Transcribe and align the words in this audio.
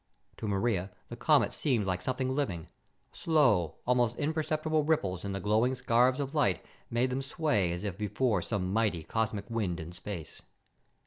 To 0.37 0.47
Maria, 0.47 0.89
the 1.09 1.15
comet 1.15 1.53
seemed 1.53 1.85
like 1.85 2.01
something 2.01 2.33
living. 2.33 2.69
Slow, 3.11 3.75
almost 3.85 4.17
imperceptible 4.17 4.83
ripples 4.83 5.23
in 5.23 5.31
the 5.31 5.39
glowing 5.39 5.75
scarves 5.75 6.19
of 6.19 6.33
light 6.33 6.65
made 6.89 7.11
them 7.11 7.21
sway 7.21 7.71
as 7.71 7.83
if 7.83 7.99
before 7.99 8.41
some 8.41 8.73
mighty, 8.73 9.03
cosmic 9.03 9.47
wind 9.47 9.79
in 9.79 9.91
space. 9.91 10.41